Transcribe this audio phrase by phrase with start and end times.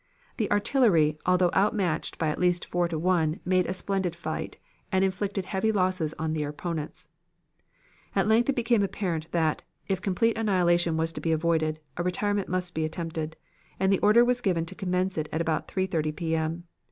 [0.37, 4.57] "The artillery, although outmatched by at least four to one, made a splendid fight,
[4.91, 7.07] and inflicted heavy losses on their opponents.
[8.15, 12.49] "At length it became apparent that, if complete annihilation was to be avoided, a retirement
[12.49, 13.37] must be attempted;
[13.79, 16.35] and the order was given to commence it about 3.30 P.
[16.35, 16.63] M.